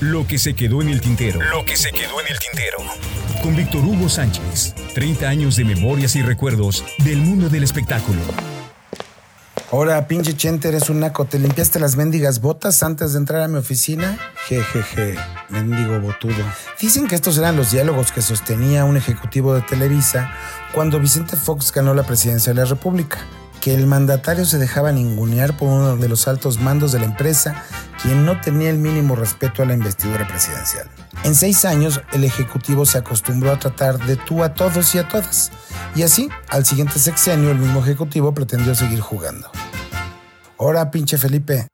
Lo 0.00 0.26
que 0.26 0.38
se 0.38 0.52
quedó 0.52 0.82
en 0.82 0.90
el 0.90 1.00
tintero. 1.00 1.40
Lo 1.40 1.64
que 1.64 1.74
se 1.74 1.90
quedó 1.90 2.20
en 2.20 2.26
el 2.30 2.38
tintero. 2.38 2.76
Con 3.42 3.56
Víctor 3.56 3.82
Hugo 3.82 4.10
Sánchez. 4.10 4.74
30 4.92 5.26
años 5.26 5.56
de 5.56 5.64
memorias 5.64 6.16
y 6.16 6.22
recuerdos 6.22 6.84
del 6.98 7.16
mundo 7.16 7.48
del 7.48 7.64
espectáculo. 7.64 8.20
Ahora, 9.72 10.06
pinche 10.06 10.36
Chente, 10.36 10.68
eres 10.68 10.90
un 10.90 11.00
naco. 11.00 11.24
¿Te 11.24 11.38
limpiaste 11.38 11.80
las 11.80 11.96
mendigas 11.96 12.42
botas 12.42 12.82
antes 12.82 13.14
de 13.14 13.20
entrar 13.20 13.40
a 13.40 13.48
mi 13.48 13.56
oficina? 13.56 14.18
Jejeje, 14.46 15.14
mendigo 15.48 15.98
botudo. 15.98 16.44
Dicen 16.78 17.08
que 17.08 17.14
estos 17.14 17.38
eran 17.38 17.56
los 17.56 17.70
diálogos 17.70 18.12
que 18.12 18.20
sostenía 18.20 18.84
un 18.84 18.98
ejecutivo 18.98 19.54
de 19.54 19.62
Televisa 19.62 20.30
cuando 20.74 21.00
Vicente 21.00 21.36
Fox 21.36 21.72
ganó 21.72 21.94
la 21.94 22.02
presidencia 22.02 22.52
de 22.52 22.60
la 22.60 22.66
República 22.66 23.20
que 23.60 23.74
el 23.74 23.86
mandatario 23.86 24.44
se 24.44 24.58
dejaba 24.58 24.92
ningunear 24.92 25.56
por 25.56 25.68
uno 25.68 25.96
de 25.96 26.08
los 26.08 26.28
altos 26.28 26.60
mandos 26.60 26.92
de 26.92 27.00
la 27.00 27.06
empresa, 27.06 27.64
quien 28.02 28.24
no 28.24 28.40
tenía 28.40 28.70
el 28.70 28.78
mínimo 28.78 29.16
respeto 29.16 29.62
a 29.62 29.66
la 29.66 29.74
investidura 29.74 30.26
presidencial. 30.26 30.88
En 31.24 31.34
seis 31.34 31.64
años, 31.64 32.00
el 32.12 32.24
Ejecutivo 32.24 32.86
se 32.86 32.98
acostumbró 32.98 33.50
a 33.50 33.58
tratar 33.58 33.98
de 34.06 34.16
tú 34.16 34.44
a 34.44 34.54
todos 34.54 34.94
y 34.94 34.98
a 34.98 35.08
todas. 35.08 35.50
Y 35.94 36.02
así, 36.02 36.28
al 36.48 36.64
siguiente 36.64 36.98
sexenio, 36.98 37.50
el 37.50 37.58
mismo 37.58 37.80
Ejecutivo 37.80 38.32
pretendió 38.32 38.74
seguir 38.74 39.00
jugando. 39.00 39.50
Ahora, 40.58 40.90
pinche 40.90 41.18
Felipe. 41.18 41.68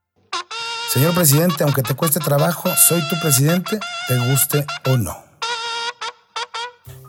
Señor 0.92 1.14
presidente, 1.14 1.64
aunque 1.64 1.82
te 1.82 1.94
cueste 1.94 2.20
trabajo, 2.20 2.68
soy 2.76 3.00
tu 3.08 3.18
presidente, 3.20 3.80
te 4.08 4.18
guste 4.28 4.66
o 4.84 4.96
no. 4.96 5.31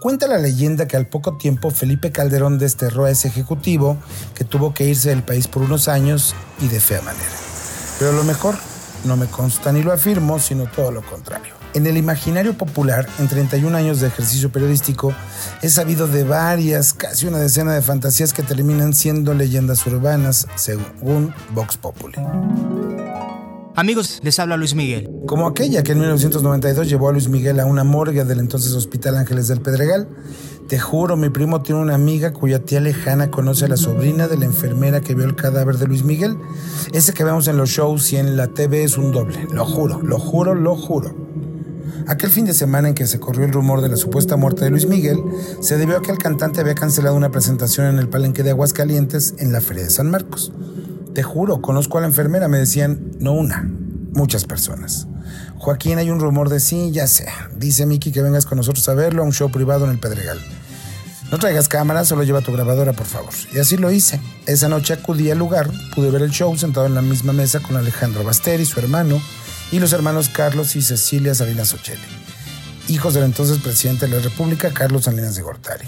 Cuenta 0.04 0.28
la 0.28 0.38
leyenda 0.38 0.86
que 0.86 0.98
al 0.98 1.08
poco 1.08 1.38
tiempo 1.38 1.72
Felipe 1.72 2.12
Calderón 2.12 2.60
desterró 2.60 3.06
a 3.06 3.10
ese 3.10 3.30
ejecutivo 3.30 3.96
que 4.36 4.44
tuvo 4.44 4.74
que 4.74 4.84
irse 4.84 5.08
del 5.08 5.24
país 5.24 5.48
por 5.48 5.62
unos 5.62 5.88
años 5.88 6.36
y 6.60 6.68
de 6.68 6.82
fea 6.82 7.02
manera. 7.02 7.32
Pero 8.00 8.12
lo 8.12 8.26
mejor 8.26 8.56
no 9.06 9.16
me 9.16 9.28
consta 9.28 9.72
ni 9.72 9.82
lo 9.82 9.94
afirmo, 9.94 10.40
sino 10.40 10.66
todo 10.66 10.92
lo 10.92 11.04
contrario. 11.04 11.54
En 11.74 11.88
el 11.88 11.96
imaginario 11.96 12.54
popular, 12.58 13.08
en 13.18 13.30
31 13.30 13.78
años 13.78 14.02
de 14.02 14.08
ejercicio 14.08 14.52
periodístico, 14.52 15.16
he 15.62 15.70
sabido 15.70 16.06
de 16.06 16.26
varias, 16.26 16.94
casi 16.94 17.26
una 17.26 17.40
decena 17.40 17.74
de 17.74 17.82
fantasías 17.82 18.34
que 18.34 18.44
terminan 18.44 18.94
siendo 18.94 19.34
leyendas 19.34 19.88
urbanas, 19.88 20.48
según 20.56 21.34
Vox 21.54 21.78
Populi. 21.78 22.18
Amigos, 23.76 24.20
les 24.22 24.38
habla 24.38 24.56
Luis 24.56 24.76
Miguel. 24.76 25.10
Como 25.26 25.48
aquella 25.48 25.82
que 25.82 25.94
en 25.94 26.00
1992 26.00 26.88
llevó 26.88 27.10
a 27.10 27.12
Luis 27.12 27.28
Miguel 27.28 27.60
a 27.60 27.66
una 27.66 27.84
morgue 27.84 28.24
del 28.24 28.40
entonces 28.40 28.72
Hospital 28.74 29.18
Ángeles 29.18 29.48
del 29.48 29.62
Pedregal. 29.62 30.08
Te 30.68 30.78
juro, 30.78 31.18
mi 31.18 31.30
primo 31.30 31.64
tiene 31.64 31.82
una 31.82 31.96
amiga 31.96 32.34
cuya 32.34 32.60
tía 32.60 32.82
lejana 32.82 33.32
conoce 33.32 33.66
a 33.66 33.70
la 33.70 33.78
sobrina 33.78 34.28
de 34.28 34.38
la 34.38 34.46
enfermera 34.46 35.02
que 35.02 35.16
vio 35.16 35.26
el 35.26 35.36
cadáver 35.36 35.78
de 35.78 35.88
Luis 35.88 36.04
Miguel. 36.04 36.38
Ese 36.94 37.14
que 37.14 37.24
vemos 37.24 37.48
en 37.48 37.58
los 37.58 37.70
shows 37.70 38.14
y 38.14 38.18
en 38.18 38.38
la 38.38 38.48
TV 38.48 38.84
es 38.84 38.96
un 39.00 39.12
doble. 39.12 39.48
Lo 39.52 39.66
juro, 39.66 40.04
lo 40.04 40.20
juro, 40.20 40.54
lo 40.54 40.76
juro. 40.76 41.16
Aquel 42.08 42.30
fin 42.30 42.46
de 42.46 42.54
semana 42.54 42.90
en 42.90 42.94
que 42.94 43.08
se 43.08 43.20
corrió 43.20 43.44
el 43.44 43.54
rumor 43.54 43.82
de 43.82 43.90
la 43.90 43.98
supuesta 43.98 44.36
muerte 44.36 44.66
de 44.66 44.70
Luis 44.70 44.86
Miguel, 44.86 45.18
se 45.62 45.78
debió 45.78 45.98
a 45.98 46.02
que 46.04 46.12
el 46.12 46.20
cantante 46.20 46.62
había 46.62 46.76
cancelado 46.76 47.16
una 47.16 47.32
presentación 47.32 47.88
en 47.88 47.98
el 47.98 48.08
palenque 48.08 48.44
de 48.44 48.52
Aguascalientes 48.52 49.34
en 49.40 49.52
la 49.52 49.62
Feria 49.62 49.86
de 49.86 49.90
San 49.90 50.12
Marcos. 50.12 50.52
Te 51.14 51.24
juro, 51.24 51.62
conozco 51.62 51.98
a 51.98 52.02
la 52.02 52.08
enfermera, 52.08 52.48
me 52.48 52.58
decían, 52.58 53.12
no 53.20 53.34
una, 53.34 53.70
muchas 54.14 54.46
personas. 54.46 55.08
Joaquín, 55.58 55.98
hay 55.98 56.10
un 56.10 56.20
rumor 56.20 56.50
de 56.50 56.60
sí, 56.60 56.92
ya 56.92 57.08
sé. 57.08 57.28
Dice 57.56 57.86
Miki 57.86 58.12
que 58.12 58.22
vengas 58.22 58.46
con 58.46 58.58
nosotros 58.58 58.88
a 58.90 58.94
verlo 58.96 59.22
a 59.22 59.26
un 59.26 59.32
show 59.32 59.52
privado 59.52 59.86
en 59.86 59.92
el 59.92 60.00
Pedregal. 60.00 60.40
No 61.32 61.40
traigas 61.40 61.68
cámara, 61.68 62.04
solo 62.04 62.24
lleva 62.24 62.42
tu 62.42 62.52
grabadora, 62.52 62.94
por 62.94 63.06
favor. 63.06 63.34
Y 63.54 63.60
así 63.60 63.78
lo 63.78 63.92
hice. 63.92 64.20
Esa 64.46 64.70
noche 64.70 64.94
acudí 64.94 65.32
al 65.32 65.38
lugar, 65.38 65.70
pude 65.96 66.12
ver 66.12 66.22
el 66.22 66.32
show 66.32 66.56
sentado 66.58 66.86
en 66.86 66.96
la 66.96 67.02
misma 67.02 67.34
mesa 67.34 67.60
con 67.60 67.78
Alejandro 67.78 68.24
Basteri, 68.24 68.66
su 68.66 68.80
hermano, 68.80 69.22
y 69.72 69.80
los 69.80 69.94
hermanos 69.94 70.30
Carlos 70.30 70.76
y 70.76 70.82
Cecilia 70.82 71.34
Salinas 71.34 71.74
Ocelli, 71.74 72.02
hijos 72.88 73.16
del 73.16 73.24
entonces 73.24 73.58
presidente 73.58 74.08
de 74.08 74.16
la 74.16 74.22
República, 74.22 74.72
Carlos 74.72 75.06
Salinas 75.06 75.36
de 75.36 75.42
Gortari. 75.42 75.88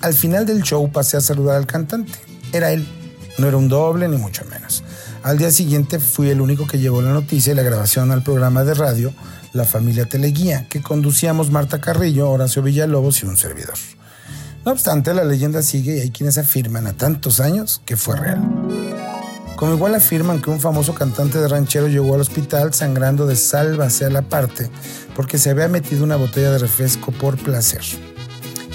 Al 0.00 0.14
final 0.14 0.46
del 0.46 0.62
show 0.62 0.90
pasé 0.90 1.18
a 1.18 1.20
saludar 1.20 1.56
al 1.56 1.66
cantante. 1.66 2.12
Era 2.52 2.72
él, 2.72 2.88
no 3.38 3.48
era 3.48 3.56
un 3.56 3.68
doble, 3.68 4.08
ni 4.08 4.16
mucho 4.16 4.44
menos. 4.44 4.84
Al 5.22 5.38
día 5.38 5.50
siguiente 5.50 5.98
fui 5.98 6.30
el 6.30 6.40
único 6.40 6.66
que 6.66 6.78
llevó 6.78 7.02
la 7.02 7.12
noticia 7.12 7.52
y 7.52 7.56
la 7.56 7.62
grabación 7.62 8.10
al 8.10 8.22
programa 8.22 8.64
de 8.64 8.74
radio 8.74 9.12
La 9.52 9.64
Familia 9.64 10.06
Teleguía, 10.06 10.66
que 10.68 10.82
conducíamos 10.82 11.50
Marta 11.50 11.80
Carrillo, 11.80 12.30
Horacio 12.30 12.62
Villalobos 12.62 13.22
y 13.22 13.26
un 13.26 13.36
servidor. 13.36 13.74
No 14.64 14.72
obstante, 14.72 15.14
la 15.14 15.24
leyenda 15.24 15.62
sigue 15.62 15.96
y 15.96 16.00
hay 16.00 16.10
quienes 16.10 16.36
afirman 16.36 16.86
a 16.86 16.92
tantos 16.92 17.40
años 17.40 17.80
que 17.86 17.96
fue 17.96 18.16
real. 18.16 18.42
Como 19.56 19.74
igual 19.74 19.94
afirman 19.94 20.40
que 20.40 20.50
un 20.50 20.60
famoso 20.60 20.94
cantante 20.94 21.38
de 21.38 21.48
ranchero 21.48 21.88
llegó 21.88 22.14
al 22.14 22.20
hospital 22.20 22.74
sangrando 22.74 23.26
de 23.26 23.34
salva 23.34 23.86
hacia 23.86 24.08
la 24.08 24.22
parte 24.22 24.70
porque 25.16 25.38
se 25.38 25.50
había 25.50 25.66
metido 25.66 26.04
una 26.04 26.14
botella 26.14 26.52
de 26.52 26.58
refresco 26.58 27.10
por 27.10 27.36
placer. 27.36 27.82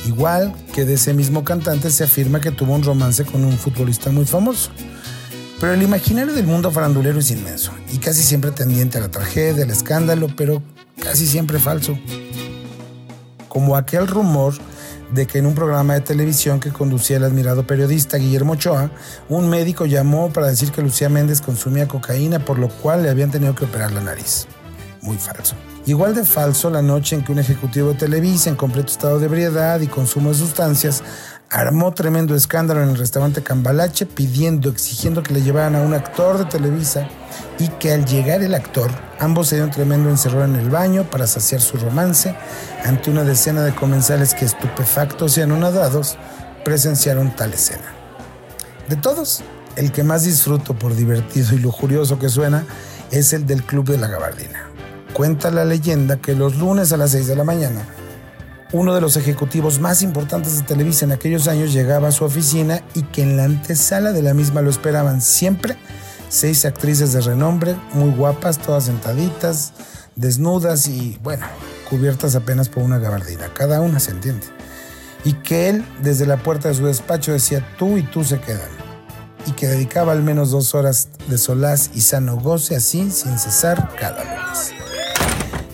Igual 0.06 0.53
que 0.74 0.86
de 0.86 0.96
ese 0.96 1.14
mismo 1.14 1.44
cantante 1.44 1.90
se 1.90 2.03
afirma 2.03 2.41
que 2.41 2.52
tuvo 2.52 2.74
un 2.74 2.84
romance 2.84 3.24
con 3.24 3.46
un 3.46 3.58
futbolista 3.58 4.12
muy 4.12 4.25
famoso. 4.25 4.72
Pero 5.59 5.74
el 5.74 5.81
imaginario 5.81 6.34
del 6.34 6.46
mundo 6.46 6.72
farandulero 6.72 7.19
es 7.19 7.31
inmenso 7.31 7.72
y 7.91 7.97
casi 7.97 8.22
siempre 8.22 8.52
tendiente 8.52 8.97
a 8.97 9.02
la 9.02 9.09
tragedia, 9.09 9.63
al 9.63 9.69
escándalo, 9.69 10.28
pero 10.36 10.62
casi 11.00 11.25
siempre 11.25 11.58
falso. 11.58 11.97
Como 13.47 13.78
aquel 13.78 14.08
rumor 14.08 14.56
de 15.13 15.28
que 15.28 15.38
en 15.38 15.46
un 15.46 15.56
programa 15.56 15.94
de 15.94 16.02
televisión 16.02 16.59
que 16.59 16.72
conducía 16.72 17.18
el 17.18 17.24
admirado 17.24 17.66
periodista 17.66 18.18
Guillermo 18.18 18.53
Ochoa, 18.53 18.92
un 19.30 19.47
médico 19.50 19.86
llamó 19.86 20.34
para 20.34 20.47
decir 20.47 20.72
que 20.72 20.81
Lucía 20.81 21.08
Méndez 21.08 21.40
consumía 21.40 21.88
cocaína, 21.88 22.40
por 22.40 22.59
lo 22.59 22.68
cual 22.68 23.03
le 23.03 23.09
habían 23.09 23.31
tenido 23.31 23.56
que 23.56 23.66
operar 23.66 23.92
la 23.92 24.02
nariz. 24.02 24.47
Muy 25.03 25.18
falso. 25.18 25.56
Igual 25.86 26.16
de 26.16 26.24
falso 26.24 26.69
la 26.69 26.81
noche 26.81 27.18
en 27.18 27.25
que 27.25 27.34
un 27.34 27.40
ejecutivo 27.40 27.90
de 27.90 27.96
Televisa, 27.96 28.50
en 28.50 28.56
completo 28.56 28.90
estado 28.90 29.19
de 29.19 29.25
ebriedad 29.25 29.81
y 29.81 29.88
consumo 29.88 30.30
de 30.30 30.36
sustancias, 30.36 31.03
armó 31.50 31.94
tremendo 31.94 32.36
escándalo 32.36 32.81
en 32.81 32.91
el 32.91 32.97
restaurante 32.97 33.44
Cambalache 33.44 34.06
pidiendo, 34.06 34.69
exigiendo 34.69 35.22
que 35.22 35.34
le 35.34 35.42
llevaran 35.42 35.75
a 35.75 35.81
un 35.81 35.94
actor 35.94 36.38
de 36.38 36.46
Televisa 36.46 37.09
y 37.59 37.68
que 37.68 37.92
al 37.92 38.06
llegar 38.06 38.42
el 38.44 38.56
actor, 38.56 38.90
ambos 39.19 39.50
se 39.50 39.56
dieron 39.56 39.72
tremendo 39.72 40.09
encerrón 40.09 40.56
en 40.56 40.62
el 40.62 40.69
baño 40.69 41.03
para 41.12 41.28
saciar 41.28 41.59
su 41.59 41.75
romance 41.75 42.34
ante 42.86 43.12
una 43.12 43.25
decena 43.25 43.62
de 43.62 43.75
comensales 43.75 44.34
que 44.34 44.46
estupefactos 44.46 45.38
y 45.38 45.42
anonadados 45.42 46.18
presenciaron 46.63 47.36
tal 47.36 47.52
escena. 47.53 47.94
De 48.88 48.96
todos, 48.96 49.44
el 49.75 49.92
que 49.92 50.06
más 50.06 50.24
disfruto 50.24 50.75
por 50.75 50.96
divertido 50.96 51.56
y 51.56 51.59
lujurioso 51.59 52.19
que 52.19 52.30
suena 52.30 52.66
es 53.12 53.34
el 53.34 53.46
del 53.46 53.63
Club 53.63 53.90
de 53.90 53.97
la 53.97 54.08
Gabardina. 54.08 54.73
Cuenta 55.13 55.51
la 55.51 55.63
leyenda 55.63 56.18
que 56.18 56.35
los 56.35 56.57
lunes 56.57 56.91
a 56.91 56.97
las 56.97 57.12
6 57.12 57.28
de 57.28 57.35
la 57.35 57.44
mañana, 57.44 57.85
uno 58.72 58.96
de 58.96 59.01
los 59.01 59.16
ejecutivos 59.16 59.79
más 59.79 60.01
importantes 60.01 60.57
de 60.57 60.63
Televisa 60.63 61.06
en 61.06 61.12
aquellos 61.12 61.47
años 61.47 61.72
llegaba 61.72 62.07
a 62.07 62.12
su 62.12 62.25
oficina 62.25 62.81
y 62.96 63.03
que 63.03 63.22
en 63.22 63.38
la 63.38 63.44
antesala 63.44 64.12
de 64.12 64.24
la 64.24 64.34
misma 64.34 64.62
lo 64.62 64.72
esperaban 64.72 65.22
siempre 65.22 65.78
seis 66.34 66.66
actrices 66.66 67.13
de 67.13 67.22
renombre, 67.22 67.75
muy 67.94 68.09
guapas, 68.09 68.57
todas 68.57 68.85
sentaditas, 68.85 69.74
desnudas 70.16 70.88
y, 70.88 71.19
bueno, 71.22 71.45
cubiertas 71.90 72.35
apenas 72.35 72.69
por 72.69 72.81
una 72.81 72.97
gabardina. 72.97 73.53
Cada 73.53 73.81
una 73.81 74.00
se 74.00 74.12
entiende. 74.12 74.47
Y 75.24 75.34
que 75.34 75.69
él, 75.69 75.85
desde 76.01 76.25
la 76.25 76.38
puerta 76.38 76.69
de 76.69 76.74
su 76.74 76.85
despacho, 76.88 77.31
decía 77.31 77.63
tú 77.78 77.97
y 77.97 78.03
tú 78.03 78.24
se 78.24 78.40
quedan. 78.41 78.72
Y 79.45 79.51
que 79.51 79.68
dedicaba 79.68 80.12
al 80.12 80.24
menos 80.24 80.50
dos 80.50 80.74
horas 80.74 81.09
de 81.28 81.38
solaz 81.38 81.91
y 81.94 82.01
sano 82.01 82.38
goce 82.38 82.75
así, 82.75 83.12
sin 83.12 83.38
cesar, 83.38 83.91
cada 83.95 84.24
lunes. 84.24 84.74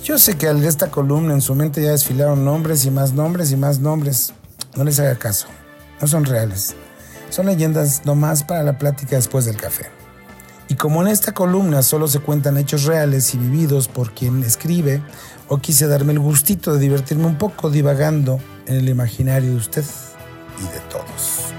Yo 0.09 0.17
sé 0.17 0.37
que 0.37 0.47
al 0.47 0.59
de 0.59 0.67
esta 0.67 0.89
columna 0.89 1.35
en 1.35 1.41
su 1.41 1.53
mente 1.53 1.83
ya 1.83 1.91
desfilaron 1.91 2.43
nombres 2.43 2.83
y 2.83 2.89
más 2.89 3.13
nombres 3.13 3.51
y 3.51 3.55
más 3.55 3.79
nombres. 3.79 4.33
No 4.75 4.83
les 4.83 4.99
haga 4.99 5.13
caso. 5.19 5.45
No 6.01 6.07
son 6.07 6.25
reales. 6.25 6.73
Son 7.29 7.45
leyendas 7.45 8.07
nomás 8.07 8.43
para 8.43 8.63
la 8.63 8.79
plática 8.79 9.17
después 9.17 9.45
del 9.45 9.55
café. 9.55 9.85
Y 10.67 10.73
como 10.73 11.03
en 11.03 11.09
esta 11.09 11.35
columna 11.35 11.83
solo 11.83 12.07
se 12.07 12.21
cuentan 12.21 12.57
hechos 12.57 12.85
reales 12.85 13.35
y 13.35 13.37
vividos 13.37 13.87
por 13.87 14.11
quien 14.15 14.41
escribe, 14.41 15.03
o 15.47 15.59
quise 15.59 15.85
darme 15.85 16.13
el 16.13 16.19
gustito 16.19 16.73
de 16.73 16.79
divertirme 16.79 17.27
un 17.27 17.37
poco 17.37 17.69
divagando 17.69 18.39
en 18.65 18.77
el 18.77 18.89
imaginario 18.89 19.51
de 19.51 19.57
usted 19.57 19.85
y 20.57 20.63
de 20.63 20.79
todos. 20.89 21.58